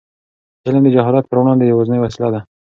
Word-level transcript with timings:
علم 0.65 0.81
د 0.85 0.89
جهالت 0.95 1.25
پر 1.27 1.37
وړاندې 1.39 1.63
یوازینۍ 1.71 1.99
وسله 2.01 2.29
ده. 2.33 2.41